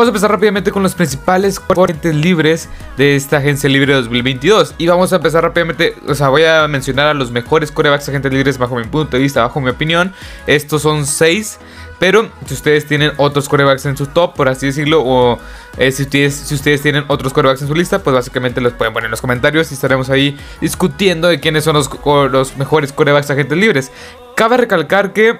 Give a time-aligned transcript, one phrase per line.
[0.00, 4.74] Vamos a empezar rápidamente con los principales corrientes libres de esta agencia libre 2022.
[4.78, 8.32] Y vamos a empezar rápidamente, o sea, voy a mencionar a los mejores corebacks agentes
[8.32, 10.14] libres bajo mi punto de vista, bajo mi opinión.
[10.46, 11.58] Estos son 6.
[11.98, 15.38] Pero si ustedes tienen otros corebacks en su top, por así decirlo, o
[15.76, 18.94] eh, si, ustedes, si ustedes tienen otros corebacks en su lista, pues básicamente los pueden
[18.94, 21.90] poner en los comentarios y estaremos ahí discutiendo de quiénes son los,
[22.32, 23.92] los mejores corebacks agentes libres.
[24.34, 25.38] Cabe recalcar que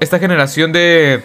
[0.00, 1.22] esta generación de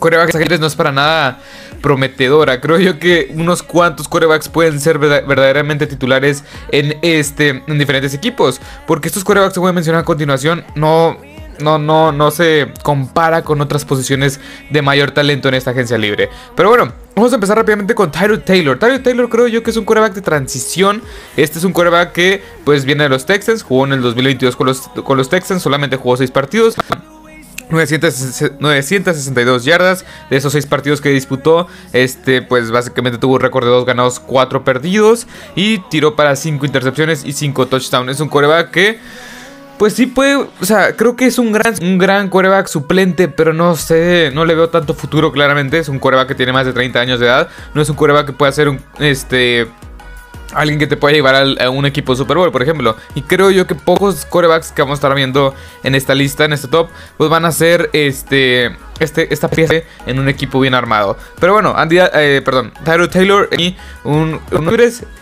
[0.00, 1.38] corebacks agentes no es para nada
[1.82, 2.60] prometedora.
[2.60, 8.60] Creo yo que unos cuantos corebacks pueden ser verdaderamente titulares en este en diferentes equipos,
[8.86, 11.18] porque estos corebacks que voy a mencionar a continuación no
[11.60, 16.28] no, no, no se compara con otras posiciones de mayor talento en esta agencia libre.
[16.54, 18.78] Pero bueno, vamos a empezar rápidamente con Tyrod Taylor.
[18.78, 21.02] Tyrod Taylor creo yo que es un coreback de transición.
[21.36, 24.66] Este es un coreback que pues viene de los Texans, jugó en el 2022 con
[24.66, 26.74] los, con los Texans, solamente jugó 6 partidos.
[27.72, 31.66] 962 yardas de esos 6 partidos que disputó.
[31.92, 35.26] Este, pues básicamente tuvo un récord de 2 ganados, 4 perdidos.
[35.56, 38.12] Y tiró para 5 intercepciones y 5 touchdowns.
[38.12, 39.00] Es un coreback que
[39.78, 43.52] pues sí puede, o sea, creo que es un gran, un gran coreback suplente, pero
[43.52, 45.78] no sé, no le veo tanto futuro claramente.
[45.78, 47.48] Es un coreback que tiene más de 30 años de edad.
[47.74, 49.66] No es un coreback que pueda ser un, este,
[50.54, 52.96] alguien que te pueda llevar a un equipo Super Bowl, por ejemplo.
[53.14, 56.52] Y creo yo que pocos corebacks que vamos a estar viendo en esta lista, en
[56.52, 59.74] este top, pues van a ser este, este, esta pieza
[60.06, 61.16] en un equipo bien armado.
[61.40, 64.40] Pero bueno, Andy, eh, perdón, Tyro Taylor y un,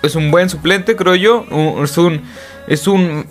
[0.02, 1.46] es un buen suplente, creo yo.
[1.82, 2.22] es un,
[2.66, 3.26] es un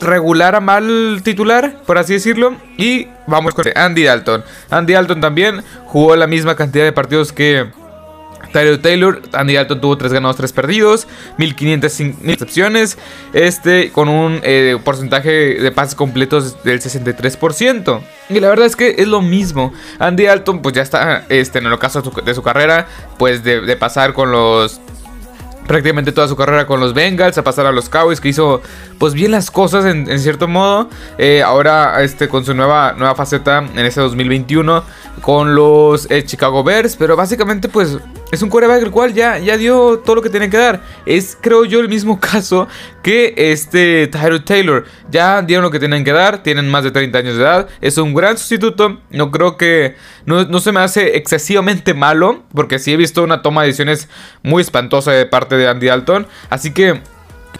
[0.00, 2.56] regular a mal titular, por así decirlo.
[2.76, 4.44] Y vamos con Andy Dalton.
[4.70, 7.70] Andy Dalton también jugó la misma cantidad de partidos que
[8.52, 9.22] Tyler Taylor.
[9.32, 11.06] Andy Dalton tuvo 3 ganados, 3 perdidos,
[11.38, 12.98] 1500 intercepciones,
[13.32, 18.00] este con un eh, porcentaje de pases completos del 63%.
[18.30, 19.72] Y la verdad es que es lo mismo.
[19.98, 22.86] Andy Dalton pues ya está este, en el ocaso de su, carrera,
[23.18, 24.80] pues de pasar con los
[25.66, 28.60] prácticamente toda su carrera con los Bengals, a pasar a los Cowboys, que hizo
[28.98, 30.88] pues bien las cosas en, cierto modo.
[31.18, 34.84] Eh, ahora este, con su nueva, nueva faceta en este 2021
[35.20, 37.98] con los eh, Chicago Bears, pero básicamente pues
[38.30, 40.82] es un quarterback el cual ya, ya dio todo lo que tiene que dar.
[41.06, 42.68] Es creo yo el mismo caso
[43.02, 44.84] que este Tyrod Taylor.
[45.10, 47.98] Ya dieron lo que tienen que dar, tienen más de 30 años de edad, es
[47.98, 49.96] un gran sustituto, no creo que,
[50.26, 54.08] no, no se me hace excesivamente malo, porque sí he visto una toma de decisiones
[54.42, 57.00] muy espantosa de parte de Andy Dalton, así que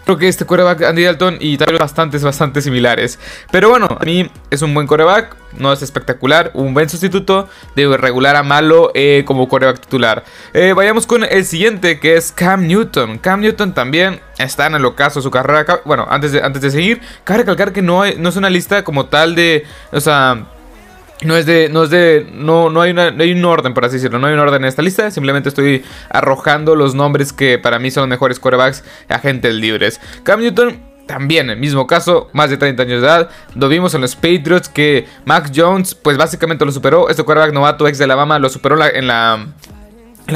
[0.04, 3.18] Creo que este coreback Andy Dalton y Tyler bastante, bastante similares.
[3.50, 7.96] Pero bueno, a mí es un buen coreback, no es espectacular, un buen sustituto de
[7.96, 10.24] regular a malo eh, como coreback titular.
[10.52, 13.18] Eh, vayamos con el siguiente que es Cam Newton.
[13.18, 15.80] Cam Newton también está en el ocaso su carrera.
[15.84, 19.06] Bueno, antes de, antes de seguir, cabe recalcar que no, no es una lista como
[19.06, 19.64] tal de...
[19.90, 20.48] O sea
[21.24, 23.96] no es de, no es de, no, no hay, no hay un orden, por así
[23.96, 27.78] decirlo, no hay un orden en esta lista, simplemente estoy arrojando los nombres que para
[27.78, 30.00] mí son los mejores quarterbacks agentes libres.
[30.22, 33.30] Cam Newton también, el mismo caso, más de 30 años de edad.
[33.54, 37.08] Lo vimos en los Patriots que Mac Jones, pues básicamente lo superó.
[37.08, 39.46] Este quarterback novato ex de Alabama lo superó en la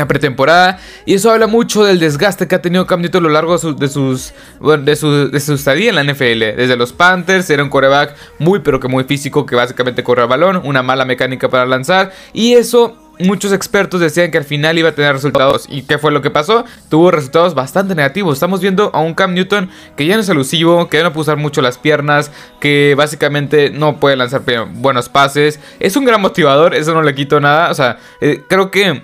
[0.06, 0.78] pretemporada.
[1.06, 3.59] Y eso habla mucho del desgaste que ha tenido Cam Newton a lo largo de,
[3.59, 6.56] sus, de, su, de su estadía en la NFL.
[6.56, 10.28] Desde los Panthers era un coreback muy pero que muy físico que básicamente corre el
[10.28, 12.12] balón, una mala mecánica para lanzar.
[12.32, 15.66] Y eso muchos expertos decían que al final iba a tener resultados.
[15.69, 16.65] ¿Y qué fue lo que pasó?
[16.88, 18.34] Tuvo resultados bastante negativos.
[18.34, 21.22] Estamos viendo a un Cam Newton que ya no es elusivo, que ya no puede
[21.22, 24.43] usar mucho las piernas, que básicamente no puede lanzar
[24.75, 25.60] buenos pases.
[25.81, 27.71] Es un gran motivador, eso no le quito nada.
[27.71, 29.03] O sea, eh, creo que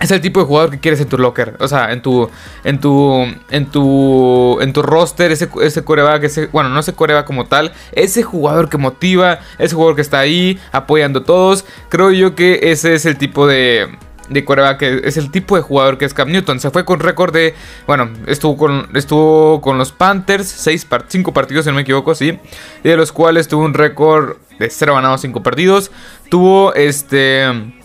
[0.00, 1.56] es el tipo de jugador que quieres en tu locker.
[1.60, 2.30] O sea, en tu.
[2.64, 3.26] En tu.
[3.50, 4.58] En tu.
[4.60, 5.30] En tu roster.
[5.30, 6.24] Ese, ese coreback.
[6.24, 7.72] Ese, bueno, no ese coreback como tal.
[7.92, 9.40] Ese jugador que motiva.
[9.58, 10.58] Ese jugador que está ahí.
[10.72, 11.66] Apoyando a todos.
[11.90, 13.88] Creo yo que ese es el tipo de.
[14.30, 14.78] De coreback.
[14.78, 16.60] Que es el tipo de jugador que es Cam Newton.
[16.60, 17.54] Se fue con récord de.
[17.86, 18.88] Bueno, estuvo con.
[18.94, 20.46] Estuvo con los Panthers.
[20.46, 22.38] 5 partidos, si no me equivoco, sí.
[22.82, 25.90] De los cuales tuvo un récord de 0 ganados, 5 perdidos.
[26.30, 27.79] Tuvo este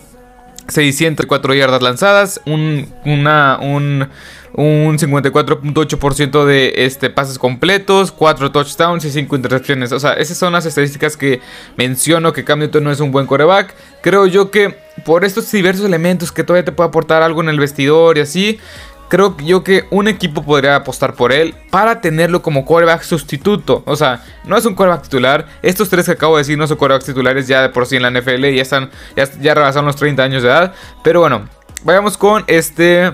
[0.68, 4.08] 604 yardas lanzadas, un, una, un,
[4.54, 9.92] un 54.8% de este, pases completos, 4 touchdowns y 5 intercepciones.
[9.92, 11.40] O sea, esas son las estadísticas que
[11.76, 13.74] menciono que Cam Newton no es un buen coreback.
[14.00, 14.74] Creo yo que
[15.04, 18.58] por estos diversos elementos que todavía te puede aportar algo en el vestidor y así,
[19.08, 23.82] creo yo que un equipo podría apostar por él para tenerlo como quarterback sustituto.
[23.86, 25.46] O sea, no es un quarterback titular.
[25.62, 28.02] Estos tres que acabo de decir no son quarterbacks titulares ya de por sí en
[28.02, 28.44] la NFL.
[28.54, 30.74] Ya están, ya, ya rebasaron los 30 años de edad.
[31.02, 31.48] Pero bueno,
[31.84, 33.12] vayamos con este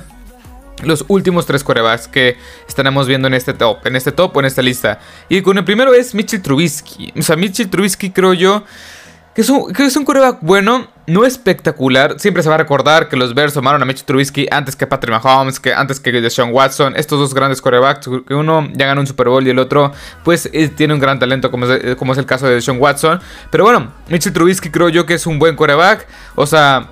[0.82, 2.36] los últimos tres corebacks que
[2.66, 4.98] estaremos viendo en este top, en este top o en esta lista.
[5.28, 7.12] Y con el primero es Mitchell Trubisky.
[7.18, 8.64] O sea, Mitchell Trubisky creo yo
[9.34, 12.19] que es un, que es un coreback bueno no espectacular.
[12.19, 15.12] Siempre se va a recordar que los Bears tomaron a Mitch Trubisky antes que Patrick
[15.12, 16.94] Mahomes, que antes que Deshaun Watson.
[16.96, 19.93] Estos dos grandes corebacks, que uno ya ganó un Super Bowl y el otro,
[20.25, 23.20] pues tiene un gran talento, como es, como es el caso de Deshaun Watson.
[23.50, 26.06] Pero bueno, Mitch Trubisky creo yo que es un buen coreback.
[26.34, 26.88] O sea,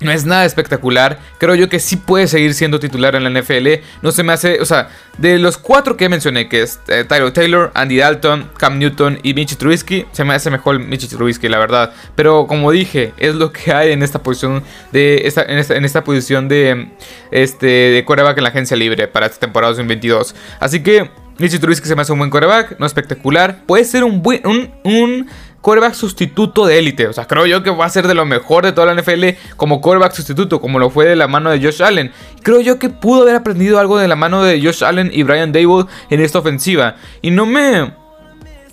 [0.00, 1.18] no es nada espectacular.
[1.38, 3.68] Creo yo que sí puede seguir siendo titular en la NFL.
[4.02, 4.60] No se me hace.
[4.60, 4.88] O sea,
[5.18, 9.34] de los cuatro que mencioné, que es eh, Tyler Taylor, Andy Dalton, Cam Newton y
[9.34, 11.92] Mitch Trubisky, se me hace mejor Mitch Trubisky, la verdad.
[12.14, 14.62] Pero como dije, es lo que hay en esta posición
[14.92, 15.22] de.
[15.24, 16.88] Esta, en, esta, posición de.
[17.30, 17.66] Este.
[17.66, 20.34] De coreback en la agencia libre para esta temporada 2022.
[20.58, 21.10] Así que.
[21.38, 23.64] Mitch Trubisky se me hace un buen coreback, no espectacular.
[23.64, 24.46] Puede ser un buen.
[24.46, 25.26] un, un
[25.60, 27.06] coreback sustituto de élite.
[27.06, 29.24] O sea, creo yo que va a ser de lo mejor de toda la NFL
[29.56, 32.12] como coreback sustituto, como lo fue de la mano de Josh Allen.
[32.42, 35.52] Creo yo que pudo haber aprendido algo de la mano de Josh Allen y Brian
[35.52, 36.96] Dable en esta ofensiva.
[37.22, 37.98] Y no me...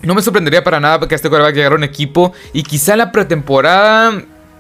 [0.03, 3.11] No me sorprendería para nada que este coreback llegara a un equipo y quizá la
[3.11, 4.13] pretemporada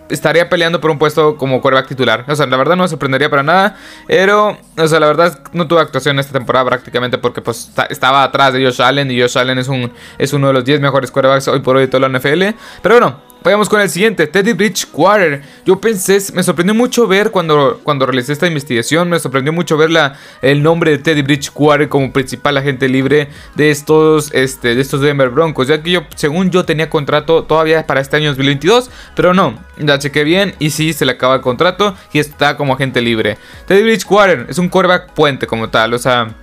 [0.09, 2.25] estaría peleando por un puesto como quarterback titular.
[2.27, 3.75] O sea, la verdad no me sorprendería para nada.
[4.07, 8.53] Pero, o sea, la verdad no tuve actuación esta temporada prácticamente porque pues estaba atrás
[8.53, 11.47] de Josh Allen y Josh Allen es, un, es uno de los 10 mejores quarterbacks
[11.47, 12.43] hoy por hoy de toda la NFL.
[12.81, 15.41] Pero bueno, Vayamos con el siguiente, Teddy Bridgewater.
[15.65, 19.89] Yo pensé, me sorprendió mucho ver cuando, cuando realicé esta investigación, me sorprendió mucho ver
[19.89, 25.01] la, el nombre de Teddy Bridgewater como principal agente libre de estos, este, de estos
[25.01, 25.67] Denver Broncos.
[25.67, 29.99] Ya que yo, según yo, tenía contrato todavía para este año 2022, pero no, ya
[29.99, 33.37] chequé bien y sí, se le acaba el contrato y está como agente libre.
[33.67, 36.35] Teddy Bridgewater es un quarterback puente como tal, o sea...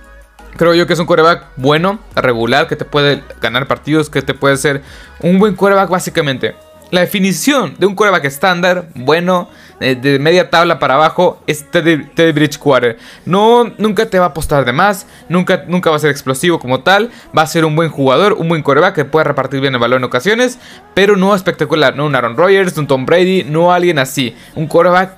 [0.57, 4.33] Creo yo que es un quarterback bueno, regular, que te puede ganar partidos, que te
[4.33, 4.83] puede ser
[5.19, 6.55] un buen quarterback básicamente.
[6.91, 9.49] La definición de un quarterback estándar, bueno,
[9.79, 12.97] eh, de media tabla para abajo, es Teddy, Bridgewater.
[13.25, 16.81] No, nunca te va a apostar de más, nunca, nunca va a ser explosivo como
[16.81, 19.79] tal, va a ser un buen jugador, un buen quarterback que puede repartir bien el
[19.79, 20.59] balón en ocasiones,
[20.93, 25.13] pero no espectacular, no un Aaron Rodgers, un Tom Brady, no alguien así, un quarterback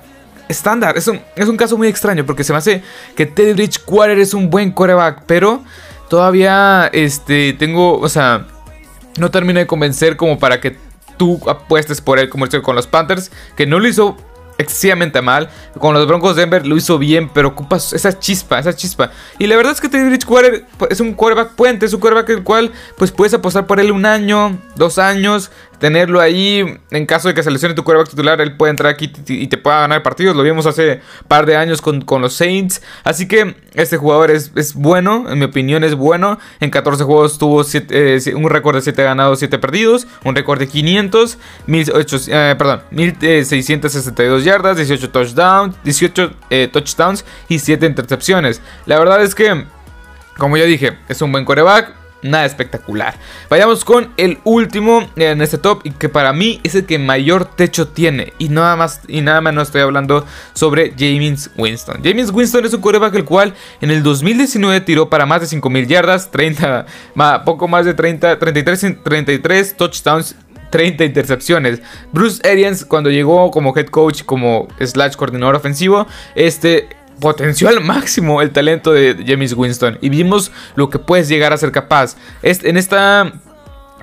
[0.48, 0.96] estándar.
[0.96, 2.82] Es un, es un caso muy extraño porque se me hace
[3.14, 5.62] que Teddy Bridgewater es un buen quarterback, pero
[6.08, 8.46] todavía este, tengo, o sea,
[9.18, 10.87] no termino de convencer como para que
[11.18, 14.16] tú apuestes por él como con los Panthers, que no lo hizo
[14.58, 15.48] excesivamente mal.
[15.78, 19.10] Con los Broncos de Denver lo hizo bien, pero ocupa esa chispa, esa chispa.
[19.38, 22.42] Y la verdad es que Teddy Bridgewater es un quarterback puente, es un quarterback el
[22.42, 26.78] cual pues puedes apostar por él un año, dos años, tenerlo ahí.
[26.90, 29.56] En caso de que se lesione tu quarterback titular, él puede entrar aquí y te
[29.56, 30.36] pueda ganar partidos.
[30.36, 32.82] Lo vimos hace par de años con, los Saints.
[33.04, 36.38] Así que este jugador es, bueno, en mi opinión es bueno.
[36.58, 40.06] En 14 juegos tuvo eh, un récord de 7 ganados, 7 perdidos.
[40.24, 47.58] Un récord de 500, 18, eh, perdón, 1662 yardas, 18 touchdowns, 18 eh, touchdowns y
[47.58, 48.62] 7 intercepciones.
[48.86, 49.64] La verdad es que,
[50.38, 53.14] como ya dije, es un buen coreback nada espectacular.
[53.48, 57.44] Vayamos con el último en este top y que para mí es el que mayor
[57.44, 62.00] techo tiene y nada más y nada más no estoy hablando sobre James Winston.
[62.02, 65.86] James Winston es un coreback el cual en el 2019 tiró para más de 5000
[65.86, 66.86] yardas, 30
[67.44, 70.34] poco más de 30 33 33 touchdowns
[70.70, 71.80] 30 intercepciones.
[72.12, 76.88] Bruce Arians, cuando llegó como head coach, como slash coordinador ofensivo, este
[77.20, 81.56] potenció al máximo el talento de James Winston y vimos lo que puedes llegar a
[81.56, 82.16] ser capaz.
[82.42, 83.32] En esta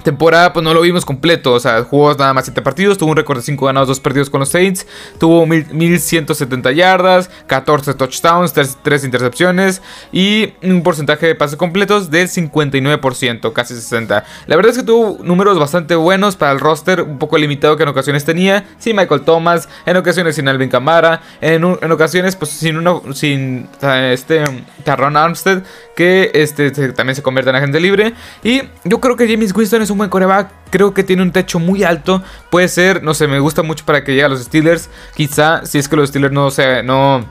[0.06, 3.18] temporada pues no lo vimos completo, o sea, jugó nada más 7 partidos, tuvo un
[3.18, 4.86] récord de 5 ganados, 2 perdidos con los Saints,
[5.20, 13.52] tuvo 1170 yardas, 14 touchdowns, 3, intercepciones y un porcentaje de pases completos del 59%,
[13.52, 14.24] casi 60.
[14.46, 17.84] La verdad es que tuvo números bastante buenos para el roster, un poco limitado que
[17.84, 22.52] en ocasiones tenía, sin Michael Thomas, en ocasiones sin Alvin Kamara, en, en ocasiones pues
[22.52, 24.44] sin uno sin este
[24.86, 25.64] Carron Armstead
[25.96, 28.14] que este también se convierte en agente libre
[28.44, 30.50] y yo creo que James Winston es un buen coreback.
[30.70, 32.22] Creo que tiene un techo muy alto.
[32.50, 34.90] Puede ser, no sé, me gusta mucho para que llegue a los Steelers.
[35.16, 37.26] Quizá, si es que los Steelers no, se, no,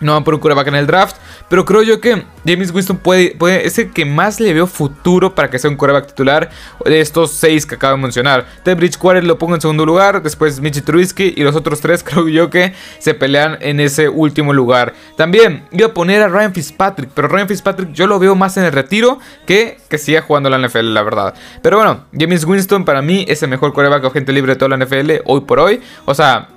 [0.00, 1.16] no van por un coreback en el draft.
[1.48, 5.50] Pero creo yo que James Winston puede, es el que más le veo futuro para
[5.50, 6.50] que sea un coreback titular
[6.84, 8.46] de estos seis que acabo de mencionar.
[8.62, 10.22] Ted Bridgewater lo pongo en segundo lugar.
[10.22, 11.34] Después Mitchie Trubisky.
[11.36, 14.94] Y los otros tres creo yo que se pelean en ese último lugar.
[15.16, 17.10] También iba a poner a Ryan Fitzpatrick.
[17.14, 20.58] Pero Ryan Fitzpatrick yo lo veo más en el retiro que que siga jugando la
[20.58, 21.34] NFL, la verdad.
[21.62, 24.76] Pero bueno, James Winston para mí es el mejor coreback o gente libre de toda
[24.76, 25.80] la NFL hoy por hoy.
[26.06, 26.48] O sea,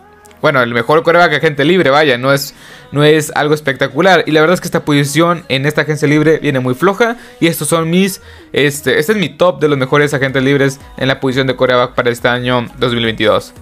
[0.43, 2.53] bueno, el mejor coreback gente libre, vaya, no es,
[2.91, 4.25] no es algo espectacular.
[4.27, 7.15] Y la verdad es que esta posición en esta agencia libre viene muy floja.
[7.39, 8.19] Y estos son mis,
[8.51, 11.93] este, este es mi top de los mejores agentes libres en la posición de coreback
[11.93, 13.53] para este año 2022.